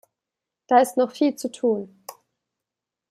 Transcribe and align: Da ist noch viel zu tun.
Da 0.65 0.79
ist 0.79 0.97
noch 0.97 1.11
viel 1.11 1.35
zu 1.35 1.51
tun. 1.51 2.03